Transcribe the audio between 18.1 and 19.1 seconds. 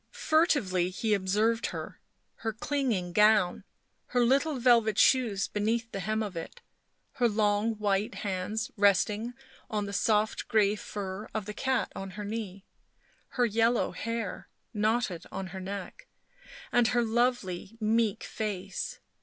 face.